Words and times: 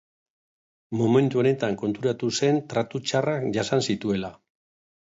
Momentu 1.01 1.41
honetan 1.43 1.77
konturatu 1.83 2.33
zen 2.41 2.61
tratu 2.73 3.05
txarrak 3.07 3.47
jasan 3.61 3.89
zituela. 3.89 4.35